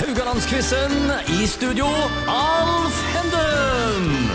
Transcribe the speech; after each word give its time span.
Haugalandsquizen. 0.00 0.92
I 1.28 1.46
studio, 1.46 1.84
Alf 2.26 2.96
Henden. 3.12 4.30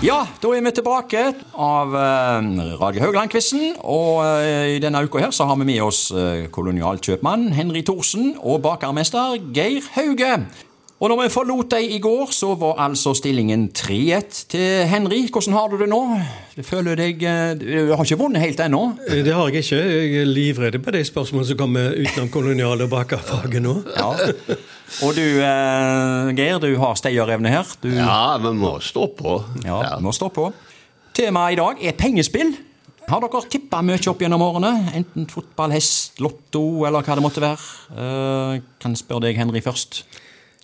Ja, 0.00 0.22
da 0.40 0.52
er 0.56 0.64
vi 0.64 0.72
tilbake 0.72 1.20
av 1.52 1.92
eh, 1.92 2.48
Radio 2.80 3.04
Haugland-quizen. 3.04 3.74
Og 3.84 4.22
eh, 4.24 4.78
i 4.78 4.80
denne 4.80 5.02
uka 5.04 5.20
her 5.20 5.34
så 5.36 5.44
har 5.50 5.60
vi 5.60 5.68
med 5.68 5.82
oss 5.84 6.06
eh, 6.16 6.46
kolonialkjøpmann 6.54 7.50
Henry 7.58 7.84
Thorsen 7.84 8.32
og 8.40 8.62
bakermester 8.64 9.36
Geir 9.52 9.84
Hauge. 9.98 10.32
Og 11.02 11.10
når 11.12 11.24
vi 11.26 11.30
forlot 11.34 11.68
deg 11.74 11.92
i 11.92 12.00
går, 12.00 12.32
så 12.32 12.54
var 12.56 12.80
altså 12.80 13.12
stillingen 13.18 13.68
3-1 13.76 14.42
til 14.54 14.84
Henry. 14.88 15.26
Hvordan 15.28 15.58
har 15.58 15.68
du 15.68 15.76
det 15.82 15.90
nå? 15.92 16.02
Du 16.56 16.62
føler 16.64 16.96
deg 16.96 17.20
Du 17.60 17.92
har 17.92 18.04
ikke 18.06 18.20
vunnet 18.22 18.46
helt 18.46 18.64
ennå? 18.64 18.84
Det 19.10 19.34
har 19.34 19.50
jeg 19.50 19.66
ikke. 19.66 19.82
Jeg 19.82 20.20
er 20.22 20.30
livredd 20.30 20.80
på 20.80 20.94
de 20.96 21.04
spørsmålene 21.04 21.52
som 21.52 21.58
kommer 21.60 21.98
utenom 22.00 22.32
kolonial- 22.32 22.86
og 22.86 22.94
bakerfaget 22.96 23.60
nå. 23.66 23.82
Ja. 23.98 24.14
Og 25.02 25.14
du, 25.16 25.22
eh, 25.40 26.32
Geir, 26.36 26.58
du 26.62 26.76
har 26.78 26.94
stayerevne 26.98 27.48
her. 27.52 27.64
Du, 27.82 27.88
Ja, 27.94 28.36
vi 28.38 28.52
må 28.56 28.74
stå 28.80 29.06
på. 29.16 29.38
Ja, 29.64 29.98
må 30.00 30.12
stå 30.12 30.28
på. 30.32 30.52
Temaet 31.14 31.52
i 31.52 31.60
dag 31.60 31.82
er 31.84 31.92
pengespill. 31.92 32.54
Har 33.08 33.20
dere 33.20 33.42
tippa 33.50 33.80
mye 33.82 33.98
opp 34.08 34.20
gjennom 34.22 34.40
årene? 34.46 34.92
Enten 34.94 35.26
fotball, 35.28 35.72
hest, 35.74 36.20
lotto 36.22 36.84
eller 36.86 37.02
hva 37.02 37.16
det 37.18 37.24
måtte 37.24 37.42
være? 37.42 37.58
Eh, 37.96 38.60
kan 38.80 38.94
spørre 38.96 39.26
deg, 39.26 39.36
Henry, 39.36 39.60
først. 39.60 40.04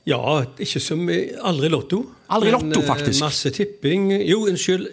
Ja, 0.08 0.44
ikke 0.58 0.80
som 0.80 1.02
aldri 1.44 1.68
Lotto. 1.68 2.06
Aldri 2.30 2.52
Men, 2.52 2.70
Lotto, 2.70 2.80
eh, 2.80 2.86
faktisk. 2.86 3.20
Masse 3.20 3.50
tipping. 3.52 4.10
Jo, 4.24 4.46
unnskyld. 4.48 4.86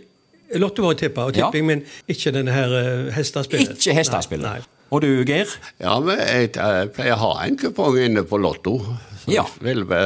Lotto 0.59 0.83
var 0.83 0.93
tippa, 0.99 1.25
og 1.29 1.35
Ja. 1.37 1.45
tipping, 1.49 1.65
men 1.65 1.83
ikke 2.09 2.31
denne 2.33 2.51
her 2.51 2.67
uh, 2.67 3.11
hestespillet. 3.15 3.77
Ikke 3.79 3.93
hestespillet. 3.95 4.43
Nei, 4.43 4.59
nei. 4.59 4.74
Og 4.93 5.01
du, 5.01 5.09
Geir? 5.25 5.49
Ja, 5.81 5.95
men 5.99 6.19
jeg, 6.21 6.51
jeg 6.55 6.89
pleier 6.95 7.15
å 7.17 7.21
ha 7.23 7.31
en 7.47 7.57
kupong 7.59 7.97
inne 7.99 8.23
på 8.27 8.37
Lotto. 8.41 8.77
Så 9.25 9.31
Ja. 9.33 9.41
Vel, 9.65 9.81
vi, 9.89 9.99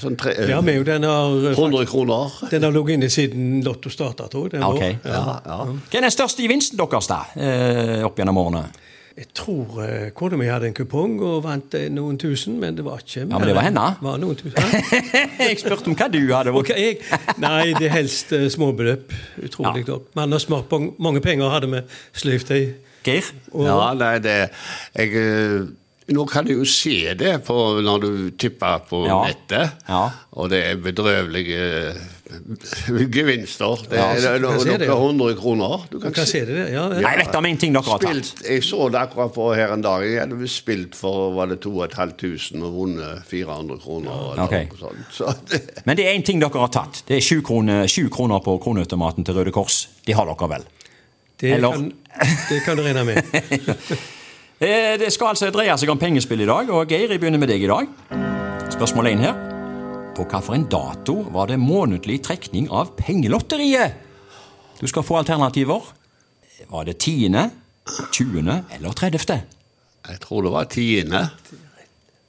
sånn 0.00 0.14
tre, 0.16 0.32
Ja, 0.48 0.62
men 0.64 0.78
jo, 0.78 0.84
den 0.88 1.04
har, 1.04 1.34
eh, 1.50 1.56
100 1.58 1.84
kroner. 1.90 2.30
den 2.50 2.62
har 2.64 2.72
ligget 2.72 2.96
inne 2.96 3.10
siden 3.12 3.58
Lotto 3.66 3.90
starta, 3.92 4.28
tror 4.32 4.48
jeg. 4.50 4.62
Okay. 4.64 4.94
Ok. 4.96 5.04
Ja, 5.04 5.40
ja. 5.44 5.58
Hva 5.66 5.98
er 6.00 6.06
den 6.08 6.14
største 6.14 6.40
gevinsten 6.46 6.78
deres 6.80 7.06
da, 7.10 7.20
eh, 7.36 8.00
opp 8.06 8.16
gjennom 8.16 8.40
årene? 8.40 8.64
Jeg 9.12 9.26
tror 9.36 9.74
uh, 9.76 10.06
kona 10.16 10.38
mi 10.40 10.46
hadde 10.48 10.70
en 10.70 10.72
kupong 10.74 11.18
og 11.20 11.42
vant 11.44 11.74
eh, 11.76 11.90
noen 11.92 12.16
tusen, 12.16 12.54
men 12.58 12.74
det 12.78 12.82
var 12.86 13.02
ikke 13.04 13.26
Ja, 13.26 13.38
men 13.38 13.44
det 13.44 13.54
var 13.58 13.66
henne. 13.66 13.82
Var 14.00 14.16
noen 14.22 14.38
tusen. 14.40 14.54
Jeg 15.42 15.58
spurte 15.60 15.92
om 15.92 15.96
hva 16.00 16.06
du 16.08 16.16
hadde. 16.32 16.54
vunnet. 16.56 16.70
Okay, 16.72 16.96
nei, 17.44 17.74
det 17.76 17.90
er 17.90 17.92
helst 17.98 18.32
småbeløp. 18.56 19.12
Utrolig 19.44 19.84
Ja. 19.84 19.92
nok. 19.98 20.08
Man 20.16 20.32
har 20.32 20.40
smart 20.40 20.70
på 20.72 20.80
mange 20.98 21.20
penger, 21.20 21.52
hadde 21.52 21.68
vi 21.74 21.82
sløyvd 22.22 22.54
i. 22.56 22.62
Geir? 23.04 23.30
Og, 23.52 23.64
Ja, 23.66 23.92
nei, 23.98 24.16
det 24.24 24.36
jeg, 24.96 25.14
eh, 25.16 25.62
Nå 26.12 26.24
kan 26.28 26.44
du 26.44 26.50
jo 26.52 26.64
se 26.68 27.14
det 27.14 27.44
på, 27.46 27.54
når 27.80 28.00
du 28.02 28.30
tipper 28.36 28.82
på 28.88 29.04
Ja. 29.06 29.20
nettet. 29.24 29.70
Ja. 29.88 30.10
Og 30.34 30.50
det 30.50 30.58
er 30.66 30.80
bedrøvelige 30.82 31.60
eh, 31.92 32.00
gevinster. 33.16 33.84
Det 33.88 33.96
Ja, 33.96 34.08
er 34.10 34.20
så 34.20 34.32
no, 34.42 34.48
kan 34.50 34.58
jeg 34.58 34.66
se 34.66 34.78
det, 34.82 34.88
ja. 34.88 34.96
noen 34.96 35.12
hundre 35.14 35.36
kroner. 35.38 35.86
Du 35.92 35.98
Man 36.02 36.12
kan 36.12 36.26
se 36.26 36.42
det. 36.48 36.58
Ja, 36.72 36.82
ja. 36.90 37.00
Nei, 37.00 37.12
Jeg 37.14 37.26
vet 37.26 37.38
om 37.38 37.46
en 37.48 37.56
ting 37.62 37.72
dere 37.76 37.82
har 37.86 38.02
tatt. 38.02 38.18
Spilt, 38.24 38.44
jeg 38.50 38.66
så 38.66 38.88
det 38.92 39.00
akkurat 39.00 39.32
på 39.38 39.48
her 39.54 39.72
en 39.76 39.84
dag. 39.86 40.04
Jeg 40.04 40.20
hadde 40.24 40.48
spilt 40.50 40.98
for 40.98 41.32
var 41.38 41.46
det 41.52 41.60
2500 41.62 42.66
og 42.66 42.76
vunnet 42.76 43.24
400 43.30 43.78
kroner. 43.86 44.12
Eller 44.34 44.44
okay. 44.44 44.68
noe 44.68 44.82
sånt. 44.82 45.08
Så 45.14 45.32
det, 45.48 45.62
Men 45.86 45.96
det 45.96 46.06
er 46.08 46.18
én 46.18 46.24
ting 46.26 46.40
dere 46.42 46.58
har 46.66 46.72
tatt. 46.74 47.04
Det 47.08 47.16
er 47.20 47.24
sju 47.24 47.40
kroner, 47.46 47.86
kroner 48.10 48.42
på 48.44 48.58
kroneautomaten 48.62 49.24
til 49.24 49.38
Røde 49.38 49.52
Kors. 49.54 49.86
De 50.04 50.12
har 50.18 50.26
dere 50.28 50.48
vel? 50.58 50.66
Det, 51.42 51.52
Eller- 51.56 51.72
kan, 51.74 51.92
det 52.48 52.60
kan 52.64 52.76
du 52.78 52.82
regne 52.86 53.04
med. 53.04 53.22
Eh, 54.62 54.94
Det 55.00 55.08
skal 55.10 55.32
altså 55.32 55.48
dreie 55.50 55.74
seg 55.74 55.90
om 55.90 55.98
pengespill 55.98 56.44
i 56.44 56.46
dag, 56.46 56.68
og 56.70 56.86
Geir, 56.86 57.10
jeg 57.10 57.18
begynner 57.18 57.40
med 57.42 57.50
deg 57.50 57.64
i 57.64 57.66
dag. 57.66 57.88
Spørsmål 58.70 59.08
én 59.10 59.18
her. 59.24 59.34
På 60.14 60.22
hvilken 60.22 60.68
dato 60.70 61.16
var 61.34 61.48
det 61.50 61.56
månedlig 61.58 62.20
trekning 62.22 62.68
av 62.70 62.92
Pengelotteriet? 62.94 63.96
Du 64.78 64.86
skal 64.86 65.02
få 65.02 65.16
alternativer. 65.18 65.82
Var 66.70 66.86
det 66.86 66.94
10., 67.02 67.50
20. 68.12 68.54
eller 68.78 68.94
30.? 68.94 69.40
jeg 70.12 70.20
tror 70.22 70.42
det 70.46 70.52
var 70.54 70.64
tiende. 70.70 71.24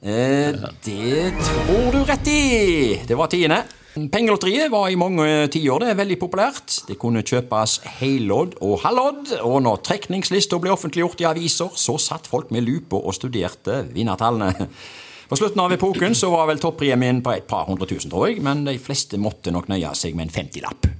Eh, 0.02 0.58
det 0.84 1.32
tror 1.38 1.92
du 1.94 2.02
rett 2.04 2.28
i! 2.34 3.00
Det 3.06 3.14
var 3.18 3.30
tiende. 3.30 3.62
Pengelotteriet 3.94 4.72
var 4.72 4.88
i 4.90 4.96
mange 4.98 5.24
tiår 5.54 5.84
det 5.84 5.88
er 5.92 5.98
veldig 6.00 6.16
populært. 6.18 6.80
Det 6.88 6.96
kunne 6.98 7.22
kjøpes 7.22 7.76
hellodd 8.00 8.56
og 8.58 8.80
halvodd, 8.82 9.36
og 9.46 9.60
når 9.62 9.84
trekningslista 9.86 10.58
ble 10.58 10.72
offentliggjort 10.74 11.22
i 11.22 11.28
aviser, 11.30 11.70
så 11.78 11.94
satt 12.02 12.26
folk 12.26 12.50
med 12.50 12.66
lupe 12.66 12.98
og 12.98 13.14
studerte 13.14 13.84
vinnertallene. 13.94 14.50
På 15.28 15.36
slutten 15.38 15.60
av 15.60 15.72
epoken 15.72 16.14
så 16.14 16.30
var 16.32 16.48
vel 16.50 16.60
toppremien 16.62 17.22
på 17.24 17.32
et 17.32 17.46
par 17.48 17.64
hundre 17.68 17.86
tusen, 17.88 18.10
tror 18.12 18.28
jeg, 18.28 18.42
men 18.44 18.64
de 18.66 18.76
fleste 18.82 19.18
måtte 19.20 19.52
nok 19.54 19.70
nøye 19.72 19.92
seg 19.96 20.16
med 20.18 20.28
en 20.28 20.34
50-lapp. 20.34 20.90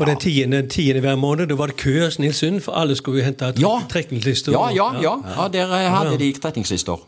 Og 0.00 0.06
den 0.08 0.18
tiende, 0.20 0.62
tiende 0.72 1.02
hver 1.04 1.16
måned, 1.20 1.48
da 1.50 1.56
var 1.58 1.72
det 1.72 1.76
kø 1.80 1.94
hos 2.02 2.18
Nilsund, 2.20 2.60
for 2.64 2.76
alle 2.80 2.96
skulle 2.96 3.20
jo 3.20 3.26
hente 3.28 3.52
Ja. 3.60 3.72
trekningslister. 3.88 4.52
Ja, 4.52 4.70
ja, 4.74 4.88
ja. 5.02 5.16
ja 5.36 5.48
der 5.52 5.72
eh, 5.76 5.88
hadde 5.92 6.18
de 6.20 6.32
trekningslister. 6.32 7.04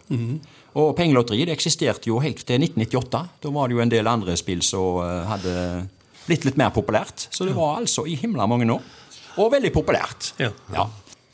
Og 0.72 0.94
Pengelotteriet 0.97 1.50
eksisterte 1.53 2.09
jo 2.09 2.21
helt 2.25 2.44
til 2.49 2.62
1998. 2.62 3.22
Da 3.43 3.50
var 3.53 3.69
det 3.69 3.77
jo 3.77 3.83
en 3.84 3.93
del 3.93 4.09
andre 4.09 4.37
spill 4.41 4.62
som 4.65 5.03
eh, 5.04 5.27
hadde 5.28 5.54
blitt 6.27 6.47
litt 6.49 6.56
mer 6.60 6.72
populært. 6.72 7.27
Så 7.31 7.44
det 7.49 7.56
var 7.56 7.81
altså 7.83 8.06
i 8.09 8.15
himla 8.16 8.47
mange 8.49 8.69
år. 8.72 8.81
Og 9.41 9.53
veldig 9.53 9.72
populært. 9.72 10.33
Ja. 10.41 10.53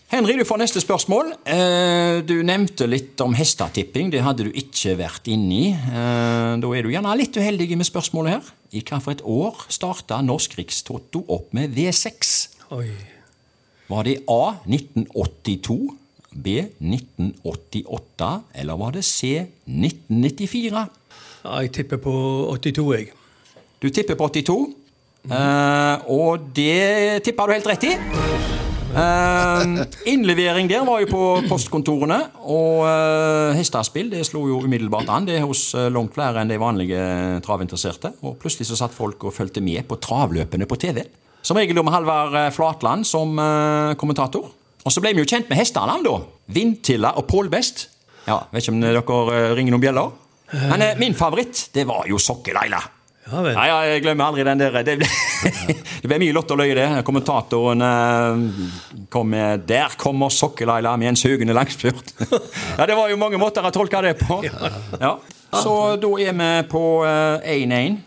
Henry, 0.08 0.38
du 0.40 0.44
får 0.48 0.62
neste 0.62 0.80
spørsmål. 0.80 1.34
Eh, 1.44 2.22
Du 2.24 2.40
nevnte 2.42 2.86
litt 2.88 3.20
om 3.20 3.34
hestetipping. 3.36 4.08
Det 4.10 4.22
hadde 4.24 4.46
du 4.46 4.50
ikke 4.56 4.96
vært 4.96 5.28
inni. 5.28 5.74
i 5.74 6.60
Da 6.60 6.68
er 6.72 6.82
du 6.82 6.88
gjerne 6.88 7.16
litt 7.16 7.36
uheldig 7.36 7.76
med 7.76 7.84
spørsmålet 7.86 8.30
her. 8.32 8.42
I 8.72 8.80
hvilket 8.80 9.20
år 9.22 9.66
starta 9.68 10.22
Norsk 10.24 10.56
Rikstoto 10.58 11.24
opp 11.28 11.52
med 11.52 11.76
V6? 11.76 12.48
Oi. 12.72 12.88
Var 13.88 14.02
det 14.04 14.16
A 14.28 14.56
1982, 14.66 15.96
B 16.32 16.56
1988, 16.80 18.42
eller 18.54 18.76
var 18.76 18.92
det 18.92 19.04
C 19.04 19.46
1994? 19.66 20.88
Ja, 21.44 21.60
jeg 21.60 21.72
tipper 21.72 21.96
på 21.96 22.12
82, 22.56 22.92
jeg. 22.96 23.12
Du 23.80 23.88
tipper 23.88 24.14
på 24.14 24.28
82, 24.28 24.74
mm. 25.24 25.32
og 26.08 26.48
det 26.56 27.22
tipper 27.24 27.46
du 27.46 27.52
helt 27.52 27.66
rett 27.66 27.84
i. 27.84 28.67
Eh, 28.88 29.62
innlevering 30.08 30.68
der 30.70 30.84
var 30.86 31.02
jo 31.02 31.08
på 31.10 31.22
postkontorene, 31.48 32.18
og 32.48 32.86
uh, 32.88 33.56
hestespill 33.58 34.08
det 34.12 34.24
slo 34.26 34.46
jo 34.48 34.62
umiddelbart 34.64 35.10
an. 35.12 35.26
Det 35.28 35.36
er 35.36 35.44
hos 35.44 35.68
eh, 35.76 35.90
langt 35.92 36.14
flere 36.16 36.40
enn 36.40 36.50
de 36.50 36.58
vanlige 36.60 37.02
travinteresserte. 37.44 38.14
Og 38.24 38.38
plutselig 38.40 38.70
så 38.70 38.78
satt 38.80 38.96
folk 38.96 39.28
og 39.28 39.36
fulgte 39.36 39.62
med 39.64 39.84
på 39.88 40.00
travløpene 40.00 40.68
på 40.68 40.80
TV. 40.80 41.04
Som 41.44 41.60
regel 41.60 41.78
med 41.82 41.92
Halvard 41.94 42.38
eh, 42.40 42.50
Flatland 42.54 43.06
som 43.08 43.36
kommentator. 44.00 44.48
Og 44.86 44.94
så 44.94 45.02
ble 45.04 45.12
vi 45.12 45.20
jo 45.20 45.28
kjent 45.28 45.50
med 45.50 45.60
hestene, 45.60 46.00
da. 46.06 46.16
Vindtilla 46.54 47.12
og 47.20 47.28
Pål 47.28 47.52
Best. 47.52 47.90
Ja, 48.28 48.40
Vet 48.52 48.64
ikke 48.64 48.76
om 48.76 48.84
dere 48.84 49.42
ringer 49.56 49.74
noen 49.74 49.84
bjeller? 49.84 50.14
Men 50.48 50.84
min 51.00 51.16
favoritt, 51.16 51.66
det 51.74 51.84
var 51.88 52.06
jo 52.08 52.16
Sokke-Laila. 52.20 52.80
Ja 53.28 53.64
ja, 53.68 53.78
jeg 53.92 54.02
glemmer 54.04 54.30
aldri 54.30 54.44
den 54.46 54.60
der. 54.60 54.78
Det 54.86 54.96
ble, 55.00 55.08
det 56.02 56.08
ble 56.08 56.18
mye 56.22 56.34
lott 56.36 56.52
og 56.54 56.60
løye, 56.60 56.76
det. 56.78 56.86
Kommentatoren 57.06 57.84
eh, 57.84 58.62
kom 59.12 59.28
med 59.34 59.66
'Der 59.68 59.96
kommer 60.00 60.32
Sokke-Laila 60.32 60.96
med 60.96 61.12
en 61.12 61.16
sugende 61.16 61.56
langspurt'. 61.56 62.14
ja, 62.78 62.86
det 62.86 62.96
var 62.96 63.08
jo 63.12 63.20
mange 63.20 63.40
måter 63.40 63.64
å 63.64 63.72
tolke 63.74 64.02
det 64.02 64.16
på. 64.22 64.40
Ja. 65.00 65.18
Så 65.52 65.74
da 66.00 66.10
er 66.20 66.32
vi 66.36 66.50
på 66.68 66.84
eh, 67.08 67.52
1-1. 67.58 67.98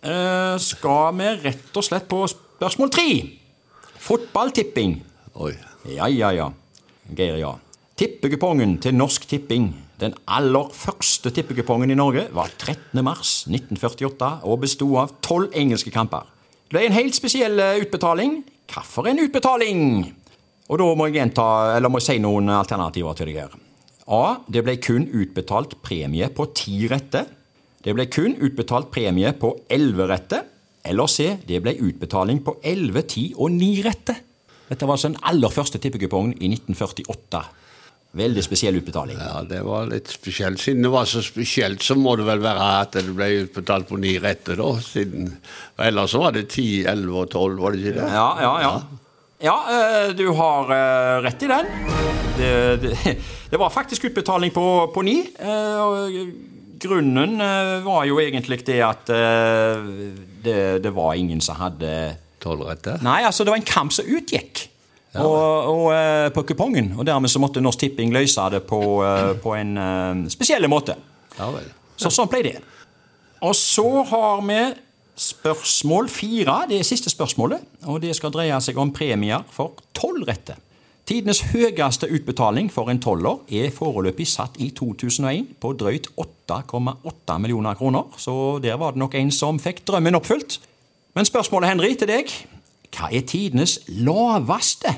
Eh, 0.00 0.56
skal 0.58 1.18
vi 1.18 1.34
rett 1.44 1.76
og 1.76 1.84
slett 1.84 2.08
på 2.08 2.22
spørsmål 2.30 2.90
tre? 2.94 3.08
Fotballtipping. 4.00 4.96
Oi. 5.34 5.52
Ja, 5.90 6.08
ja, 6.08 6.30
ja. 6.32 6.50
Geir, 7.16 7.36
ja. 7.40 7.54
Tippekupongen 8.00 8.78
til 8.80 8.94
Norsk 8.96 9.26
Tipping, 9.28 9.70
den 10.00 10.14
aller 10.26 10.70
første 10.74 11.32
tippekupongen 11.34 11.92
i 11.92 11.98
Norge, 11.98 12.26
var 12.32 12.52
13. 12.56 13.02
mars 13.04 13.44
1948 13.50 14.30
og 14.48 14.62
besto 14.64 14.88
av 15.00 15.16
tolv 15.24 15.52
engelske 15.56 15.92
kamper. 15.94 16.28
Det 16.70 16.76
ble 16.76 16.86
en 16.86 16.96
helt 16.96 17.16
spesiell 17.16 17.60
utbetaling. 17.82 18.40
Hva 18.70 18.84
for 18.86 19.10
en 19.10 19.20
utbetaling? 19.20 19.82
Og 20.70 20.78
da 20.78 20.86
må 20.94 21.08
jeg 21.08 21.18
gjenta, 21.18 21.44
eller 21.76 21.90
må 21.90 21.98
jeg 21.98 22.06
si 22.06 22.22
noen 22.22 22.52
alternativer 22.54 23.16
til 23.18 23.30
deg 23.30 23.40
her. 23.42 23.58
A. 24.10 24.22
Det 24.50 24.62
ble 24.66 24.76
kun 24.82 25.06
utbetalt 25.06 25.76
premie 25.82 26.30
på 26.34 26.46
ti 26.56 26.84
rette. 26.90 27.24
Det 27.82 27.94
ble 27.96 28.06
kun 28.12 28.36
utbetalt 28.38 28.90
premie 28.94 29.32
på 29.38 29.52
elleve 29.70 30.06
rette. 30.10 30.40
Eller 30.86 31.10
C. 31.10 31.32
Det 31.46 31.60
ble 31.62 31.76
utbetaling 31.90 32.40
på 32.46 32.56
elleve, 32.66 33.02
ti 33.08 33.30
og 33.36 33.52
ni 33.54 33.76
rette. 33.84 34.16
Dette 34.70 34.86
var 34.86 34.94
altså 34.94 35.10
den 35.10 35.20
aller 35.26 35.50
første 35.50 35.80
tippekupongen 35.82 36.36
i 36.38 36.52
1948. 36.54 37.42
Veldig 38.10 38.42
spesiell 38.42 38.74
utbetaling. 38.80 39.18
Ja, 39.22 39.44
det 39.46 39.60
var 39.62 39.86
litt 39.86 40.08
spesielt. 40.10 40.58
Siden 40.58 40.82
det 40.82 40.90
var 40.90 41.06
så 41.06 41.22
spesielt, 41.22 41.84
så 41.86 41.94
må 41.94 42.16
det 42.18 42.24
vel 42.26 42.40
være 42.42 42.70
at 42.80 42.96
det 42.98 43.12
ble 43.14 43.28
utbetalt 43.44 43.86
på 43.86 44.00
ni 44.02 44.16
retter, 44.18 44.58
da. 44.58 44.72
Siden, 44.82 45.28
ellers 45.78 46.10
så 46.16 46.22
var 46.24 46.34
det 46.34 46.48
ti, 46.50 46.82
elleve 46.90 47.22
og 47.22 47.30
tolv, 47.30 47.60
var 47.62 47.76
det 47.76 47.84
ikke 47.84 48.00
det? 48.00 48.08
Ja, 48.10 48.26
ja, 48.42 48.54
ja. 48.64 48.72
Ja, 49.40 49.54
eh, 49.72 50.10
du 50.18 50.26
har 50.36 50.72
eh, 50.74 51.22
rett 51.24 51.42
i 51.46 51.48
den. 51.48 51.70
Det, 52.36 52.50
det, 52.82 53.14
det 53.50 53.60
var 53.62 53.70
faktisk 53.72 54.04
utbetaling 54.10 54.50
på, 54.52 54.64
på 54.94 55.04
ni. 55.06 55.20
eh, 55.38 56.18
grunnen 56.80 57.36
var 57.84 58.04
jo 58.08 58.16
egentlig 58.22 58.62
det 58.64 58.78
at 58.80 59.10
det, 60.40 60.54
det 60.80 60.92
var 60.96 61.12
ingen 61.12 61.42
som 61.44 61.58
hadde 61.60 61.90
Tolvretter? 62.40 63.02
Nei, 63.04 63.18
altså 63.28 63.44
det 63.44 63.52
var 63.52 63.60
en 63.60 63.66
kamp 63.68 63.92
som 63.92 64.08
utgikk. 64.08 64.69
Og, 65.18 65.66
og, 65.66 65.86
eh, 65.94 66.28
på 66.34 66.44
kupongen, 66.46 66.92
og 66.98 67.06
dermed 67.06 67.30
så 67.30 67.40
måtte 67.42 67.62
Norsk 67.62 67.80
Tipping 67.82 68.12
løse 68.14 68.44
det 68.52 68.62
på, 68.68 68.80
eh, 69.02 69.32
på 69.42 69.54
en 69.58 69.72
uh, 69.74 70.28
spesiell 70.30 70.68
måte. 70.70 70.94
Ja 71.38 71.50
vel. 71.50 71.66
Så 71.98 72.12
sånn 72.14 72.30
ble 72.30 72.44
det. 72.46 72.56
Og 73.42 73.56
så 73.56 73.86
har 74.06 74.40
vi 74.46 74.60
spørsmål 75.20 76.08
fire. 76.08 76.64
Det 76.70 76.78
er 76.80 76.86
siste 76.86 77.10
spørsmålet. 77.12 77.64
Og 77.90 78.00
det 78.02 78.14
skal 78.16 78.32
dreie 78.32 78.56
seg 78.64 78.78
om 78.80 78.92
premier 78.94 79.44
for 79.52 79.80
tolvretter. 79.96 80.60
Tidenes 81.10 81.40
høyeste 81.50 82.06
utbetaling 82.06 82.68
for 82.70 82.90
en 82.92 83.00
toller 83.02 83.40
er 83.50 83.72
foreløpig 83.74 84.28
satt 84.30 84.60
i 84.62 84.70
2001 84.76 85.56
på 85.60 85.72
drøyt 85.74 86.06
8,8 86.14 87.38
millioner 87.42 87.74
kroner. 87.74 88.06
Så 88.16 88.60
der 88.62 88.78
var 88.78 88.94
det 88.94 89.02
nok 89.02 89.16
en 89.18 89.32
som 89.34 89.58
fikk 89.58 89.82
drømmen 89.88 90.14
oppfylt. 90.20 90.60
Men 91.18 91.26
spørsmålet, 91.26 91.72
Henry, 91.72 91.96
til 91.98 92.08
deg. 92.08 92.30
Hva 92.90 93.10
er 93.14 93.26
tidenes 93.28 93.78
laveste 93.88 94.92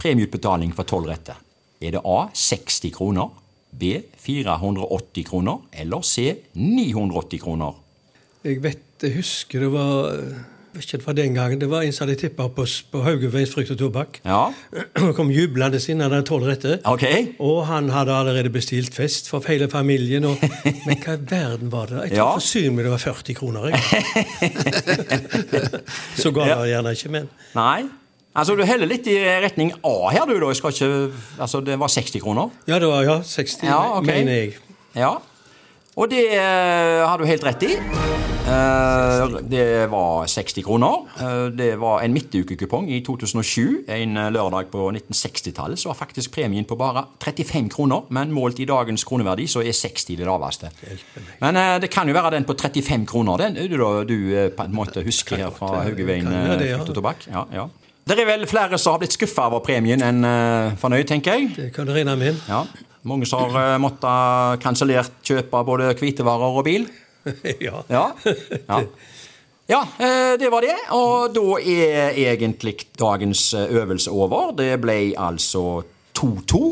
premieutbetaling 0.00 0.72
for 0.76 0.88
tolvretter? 0.88 1.38
Er 1.80 1.96
det 1.96 2.02
A 2.04 2.28
60 2.34 2.92
kroner, 2.92 3.30
B 3.70 3.94
480 4.20 5.28
kroner 5.28 5.62
eller 5.72 6.02
C 6.04 6.26
980 6.54 7.44
kroner? 7.44 7.76
Jeg 8.44 8.62
vet, 8.64 8.86
jeg 9.02 9.16
husker 9.20 9.66
det 9.66 9.70
var 9.72 10.16
ikke 10.78 10.98
det 10.98 11.06
var 11.06 11.12
den 11.18 11.34
gangen. 11.34 11.58
Det 11.60 11.66
var 11.70 11.82
en 11.82 11.92
som 11.92 12.06
hadde 12.06 12.20
tippa 12.20 12.46
på, 12.54 12.64
på 12.92 13.00
Haugeveis 13.02 13.50
frukt 13.54 13.70
og 13.74 13.78
tobakk. 13.80 14.20
Ja, 14.24 14.52
Han 15.02 15.14
kom 15.14 15.30
jublende 15.34 15.80
inn, 15.90 16.00
han 16.00 16.10
hadde 16.14 16.26
tolv 16.28 16.46
retter. 16.46 16.78
ok. 16.84 17.04
Og 17.40 17.64
han 17.66 17.88
hadde 17.90 18.12
allerede 18.14 18.50
bestilt 18.54 18.94
fest 18.94 19.26
for 19.28 19.42
hele 19.48 19.66
familien. 19.72 20.24
Og, 20.30 20.36
men 20.86 20.96
hva 21.02 21.14
i 21.16 21.18
verden 21.30 21.72
var 21.72 21.86
det? 21.90 22.04
Jeg 22.10 22.18
tror 22.18 22.22
Ja. 22.22 22.34
for 22.34 22.40
synd 22.46 22.74
meg 22.76 22.84
det 22.86 22.92
var 22.92 22.98
40 23.02 23.34
kroner. 23.34 23.70
Så 26.20 26.30
ga 26.34 26.44
det 26.52 26.70
gjerne 26.72 26.92
ikke, 26.96 27.10
men 27.16 27.28
Nei. 27.56 27.82
Altså, 28.36 28.54
Du 28.54 28.62
heller 28.62 28.86
litt 28.86 29.06
i 29.10 29.16
retning 29.42 29.72
A 29.84 29.94
her, 30.14 30.22
du. 30.28 30.36
da. 30.38 30.46
Jeg 30.52 30.56
skal 30.60 30.70
ikke, 30.76 31.10
altså, 31.42 31.60
Det 31.66 31.74
var 31.80 31.88
60 31.90 32.20
kroner. 32.22 32.50
Ja, 32.70 32.78
det 32.78 32.86
var 32.88 33.02
ja, 33.02 33.16
60, 33.26 33.64
Ja, 33.66 33.80
okay. 33.98 34.20
mener 34.20 34.32
jeg. 34.32 34.52
Ja. 34.94 35.16
Og 36.00 36.08
det 36.08 36.30
eh, 36.32 37.02
har 37.04 37.20
du 37.20 37.26
helt 37.28 37.42
rett 37.44 37.64
i. 37.66 37.74
Eh, 37.76 39.34
det 39.52 39.64
var 39.92 40.24
60 40.26 40.64
kroner. 40.64 41.02
Eh, 41.20 41.44
det 41.52 41.74
var 41.76 42.00
en 42.00 42.14
midtukekupong 42.16 42.88
i 42.88 43.02
2007. 43.04 43.84
En 43.84 44.16
lørdag 44.32 44.70
på 44.72 44.86
1960-tallet 44.94 45.82
så 45.82 45.90
var 45.90 45.98
faktisk 46.00 46.32
premien 46.38 46.64
på 46.64 46.78
bare 46.80 47.04
35 47.20 47.68
kroner. 47.76 48.08
Men 48.08 48.32
målt 48.32 48.62
i 48.64 48.68
dagens 48.70 49.04
kroneverdi 49.04 49.44
så 49.44 49.60
er 49.60 49.76
60 49.76 50.16
det 50.16 50.28
laveste. 50.28 50.72
Men 51.44 51.60
det 51.82 51.92
kan 51.92 52.08
jo 52.08 52.16
være 52.16 52.32
den 52.38 52.48
på 52.48 52.56
35 52.56 53.06
kroner, 53.06 53.44
den 53.44 53.60
du, 53.68 53.76
du 54.08 54.18
på 54.56 54.64
en 54.64 54.74
måte 54.74 55.04
husker 55.04 55.36
her 55.36 55.52
fra 55.52 55.84
Haugeveien 55.84 56.32
frukt 56.32 56.94
og 56.94 56.96
tobakk. 56.96 57.28
Ja, 57.28 57.44
ja. 57.52 57.68
Det 58.08 58.16
er 58.18 58.26
vel 58.26 58.46
flere 58.48 58.78
som 58.80 58.96
har 58.96 59.02
blitt 59.04 59.14
skuffa 59.14 59.50
over 59.50 59.60
premien 59.62 60.00
enn 60.02 60.24
fornøyd, 60.80 61.04
tenker 61.12 61.36
jeg. 61.36 61.52
Det 61.58 61.74
kan 61.76 61.86
du 61.86 61.92
regne 61.92 62.16
med. 62.18 62.40
Ja. 62.48 62.64
Mange 63.08 63.26
som 63.28 63.46
har 63.46 63.76
uh, 63.76 63.80
måttet 63.80 64.60
kansellert 64.60 65.14
kjøpe 65.24 65.62
både 65.64 65.94
hvitevarer 65.96 66.58
og 66.60 66.66
bil. 66.66 66.84
ja. 67.66 67.80
Ja, 67.88 68.04
ja. 68.66 68.80
ja 69.66 69.80
eh, 69.98 70.34
det 70.40 70.50
var 70.52 70.64
det. 70.64 70.76
Og 70.96 71.32
da 71.36 71.46
er 71.60 72.18
egentlig 72.26 72.76
dagens 73.00 73.54
eh, 73.54 73.72
øvelse 73.80 74.12
over. 74.12 74.52
Det 74.56 74.74
ble 74.82 74.98
altså 75.16 75.82
2-2, 76.18 76.62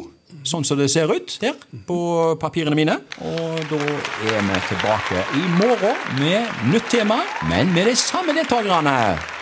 sånn 0.49 0.69
som 0.69 0.81
det 0.81 0.91
ser 0.93 1.09
ut 1.13 1.39
der 1.41 1.57
på 1.89 1.99
papirene 2.41 2.77
mine. 2.77 2.99
Og 3.25 3.65
da 3.73 3.81
er 4.29 4.45
vi 4.51 4.61
tilbake 4.69 5.25
i 5.41 5.49
morgen 5.57 6.07
med 6.21 6.71
nytt 6.75 6.93
tema, 6.93 7.23
men 7.49 7.73
med 7.73 7.89
de 7.89 7.97
samme 7.97 8.37
deltakerne. 8.37 9.38